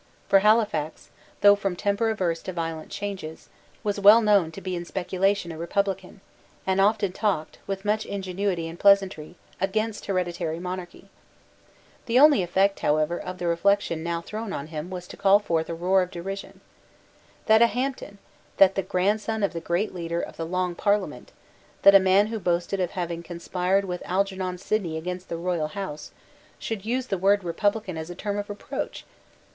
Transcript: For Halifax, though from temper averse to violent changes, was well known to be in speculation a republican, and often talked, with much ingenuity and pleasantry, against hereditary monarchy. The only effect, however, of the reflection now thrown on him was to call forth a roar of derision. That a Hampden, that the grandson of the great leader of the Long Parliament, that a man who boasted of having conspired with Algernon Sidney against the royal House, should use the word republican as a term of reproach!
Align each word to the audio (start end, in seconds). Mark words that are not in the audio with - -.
For 0.27 0.39
Halifax, 0.39 1.11
though 1.41 1.55
from 1.55 1.75
temper 1.75 2.09
averse 2.09 2.41
to 2.45 2.53
violent 2.53 2.89
changes, 2.89 3.49
was 3.83 3.99
well 3.99 4.19
known 4.19 4.49
to 4.53 4.59
be 4.59 4.75
in 4.75 4.83
speculation 4.83 5.51
a 5.51 5.59
republican, 5.59 6.21
and 6.65 6.81
often 6.81 7.11
talked, 7.11 7.59
with 7.67 7.85
much 7.85 8.07
ingenuity 8.07 8.67
and 8.67 8.79
pleasantry, 8.79 9.35
against 9.59 10.07
hereditary 10.07 10.57
monarchy. 10.59 11.11
The 12.07 12.17
only 12.17 12.41
effect, 12.41 12.79
however, 12.79 13.19
of 13.19 13.37
the 13.37 13.45
reflection 13.45 14.01
now 14.01 14.21
thrown 14.21 14.53
on 14.53 14.65
him 14.69 14.89
was 14.89 15.05
to 15.07 15.17
call 15.17 15.37
forth 15.37 15.69
a 15.69 15.75
roar 15.75 16.01
of 16.01 16.09
derision. 16.09 16.61
That 17.45 17.61
a 17.61 17.67
Hampden, 17.67 18.17
that 18.57 18.73
the 18.73 18.81
grandson 18.81 19.43
of 19.43 19.53
the 19.53 19.61
great 19.61 19.93
leader 19.93 20.19
of 20.19 20.35
the 20.35 20.47
Long 20.47 20.73
Parliament, 20.73 21.31
that 21.83 21.93
a 21.93 21.99
man 21.99 22.25
who 22.33 22.39
boasted 22.39 22.79
of 22.79 22.89
having 22.97 23.21
conspired 23.21 23.85
with 23.85 24.01
Algernon 24.07 24.57
Sidney 24.57 24.97
against 24.97 25.29
the 25.29 25.37
royal 25.37 25.67
House, 25.67 26.09
should 26.57 26.87
use 26.87 27.05
the 27.05 27.19
word 27.19 27.43
republican 27.43 27.99
as 27.99 28.09
a 28.09 28.15
term 28.15 28.39
of 28.39 28.49
reproach! 28.49 29.05